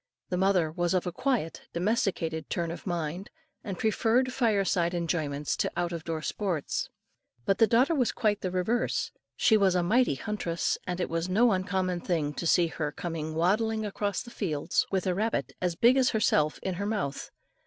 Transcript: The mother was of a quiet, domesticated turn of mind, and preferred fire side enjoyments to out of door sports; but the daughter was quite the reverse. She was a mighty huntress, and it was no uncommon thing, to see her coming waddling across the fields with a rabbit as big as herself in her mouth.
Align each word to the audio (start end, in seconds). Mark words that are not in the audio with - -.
The 0.29 0.37
mother 0.37 0.71
was 0.71 0.95
of 0.95 1.05
a 1.05 1.11
quiet, 1.11 1.67
domesticated 1.73 2.49
turn 2.49 2.71
of 2.71 2.87
mind, 2.87 3.29
and 3.63 3.77
preferred 3.77 4.33
fire 4.33 4.65
side 4.65 4.95
enjoyments 4.95 5.55
to 5.57 5.71
out 5.77 5.91
of 5.93 6.03
door 6.05 6.23
sports; 6.23 6.89
but 7.45 7.59
the 7.59 7.67
daughter 7.67 7.93
was 7.93 8.11
quite 8.11 8.41
the 8.41 8.49
reverse. 8.49 9.11
She 9.35 9.57
was 9.57 9.75
a 9.75 9.83
mighty 9.83 10.15
huntress, 10.15 10.79
and 10.87 10.99
it 10.99 11.07
was 11.07 11.29
no 11.29 11.51
uncommon 11.51 11.99
thing, 12.01 12.33
to 12.33 12.47
see 12.47 12.65
her 12.65 12.91
coming 12.91 13.35
waddling 13.35 13.85
across 13.85 14.23
the 14.23 14.31
fields 14.31 14.87
with 14.89 15.05
a 15.05 15.13
rabbit 15.13 15.51
as 15.61 15.75
big 15.75 15.97
as 15.97 16.09
herself 16.09 16.57
in 16.63 16.73
her 16.81 16.87
mouth. 16.87 17.29